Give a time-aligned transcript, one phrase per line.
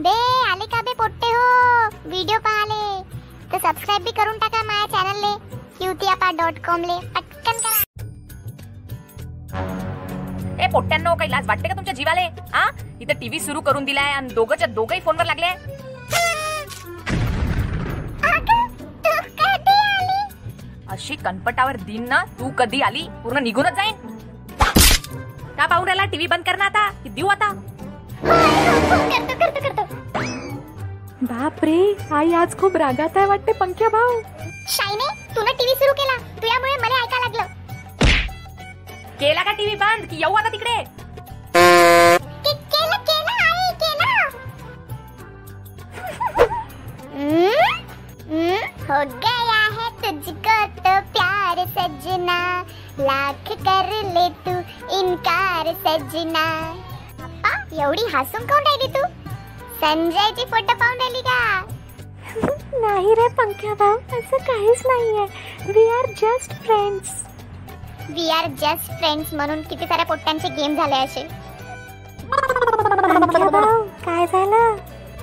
[0.00, 0.10] बे
[0.50, 1.46] आले का बे पोट्टे हो?
[2.08, 2.82] व्हिडिओ पाहाले.
[3.52, 5.32] तर सबस्क्राईब बी करून टाका माझ्या चॅनलले
[5.78, 6.98] क्यूतियापा डॉट कॉम ले.
[7.14, 7.80] पटकन करा.
[10.64, 12.26] ए पोट्ट्यांनो काही लाज वाटते का तुमच्या जीवाले?
[12.54, 12.64] हा
[13.00, 15.46] इथं टीव्ही सुरू करून दिलाय आणि दोघंच्या दोघही फोनवर लागले?
[20.90, 23.08] अशी कनपटावर दिन ना तू कधी आली?
[23.24, 23.94] पूर्ण निघूनच जाईन.
[25.56, 26.90] का पाहून राहिला टीव्ही बंद कर ना आता?
[27.02, 27.50] की देऊ आता?
[31.38, 34.20] बापरे आई आज खूप रागात आहे वाटते पंख्या भाऊ.
[34.68, 36.16] शायने तू ना टीव्ही सुरू केला.
[36.16, 37.42] तुझ्यामुळे मला ऐका लागलं.
[39.20, 40.04] केला का टीव्ही बंद?
[40.04, 40.76] की येऊ आता तिकडे?
[42.44, 44.36] के- केलं केलं आई केलं.
[47.14, 47.80] हम्म,
[48.30, 52.62] हम्म, हो गया है तुझको तो प्यार सजना।
[52.98, 54.60] लाख कर ले तू
[54.98, 56.74] इनकार सजना।
[57.72, 59.17] एवढी हसून काऊन राहिली तू?
[59.80, 61.38] संजयची फोटो पाहून राहिली का?
[62.80, 65.24] नाही रे पंख्या भाऊ असं काहीच नाहीये.
[65.72, 67.10] We are just friends
[68.10, 71.22] we are just friends म्हणून किती साऱ्या पोट्ट्यांचे गेम झाले असे.
[74.04, 74.76] काय झालं?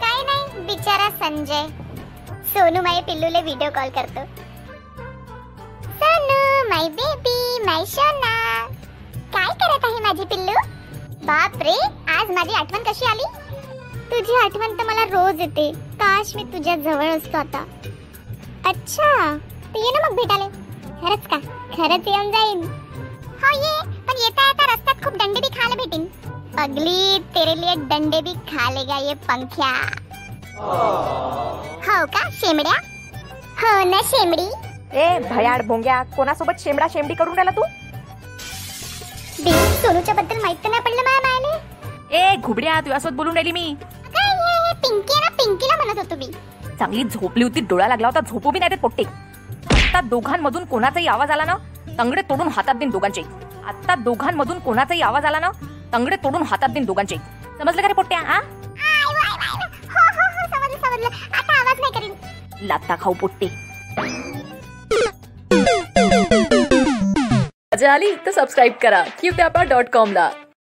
[0.00, 1.66] काय नाही बिचारा संजय.
[2.52, 4.24] सोनू माई पिल्लूले व्हिडिओ कॉल करतो.
[6.00, 8.34] सोनू माय बेबी माय सोना
[9.34, 10.58] काय करत आहे माझी पिल्लू?
[11.26, 11.76] बाप रे
[12.18, 13.24] आज माझी आठवण कशी आली?
[14.10, 15.70] तुझी आठवण तर मला रोज येते.
[16.00, 17.64] काश मी तुझ्या जवळ असतो आता.
[18.68, 19.36] अच्छा
[19.74, 20.48] तू ये ना मग भेटाले
[21.00, 21.38] खरंच का?
[21.76, 22.62] खरंच येऊन जाईन.
[23.42, 23.80] हो ये.
[24.06, 26.04] पण येता येता रस्त्यात खूप दंडे भी खायला भेटीन.
[26.56, 29.72] पगली तेरे लिए डंडे भी खा लेगा ये पंख्या.
[31.86, 32.28] हो का?
[32.40, 32.76] शेमड्या?
[33.62, 34.48] हो ना शेमडी.
[34.98, 37.62] ए भयाड भोंग्या कोणासोबत शेमडा शेमडी करून राहिला तू?
[39.44, 42.16] बी सोनूच्या बद्दल माहीत नाही पडलं माझ्या मायले.
[42.18, 43.74] ए घुबड्या तुझ्यासोबत बोलून राहिली मी.
[44.82, 46.30] पिंकी ना पिंकीला म्हणत होतो मी.
[46.78, 49.02] चांगली झोपली होती डोळा लागला होता झोपू बी नाही देत पोट्टे.
[49.74, 51.56] आता दोघांमधून कोणाचाही आवाज आला ना
[51.98, 53.22] तंगडे तोडून हातात देईन दोघांचे.
[53.66, 55.50] आता दोघांमधून कोणाचाही आवाज आला ना
[55.92, 57.16] तंगडे तोडून हातात देईन दोघांचे.
[57.58, 59.68] समजलं का रे पोट्ट्या हा आय, वाय, वाय, वाय.
[59.88, 63.46] हो हो हो समजलं समजलं आता आवाज नाही करीन लाता खाऊ पोट्टे.
[67.74, 69.02] मजा आली तर सबस्क्राईब करा.
[69.20, 69.32] क्यू
[69.68, 70.30] डॉट कॉम ला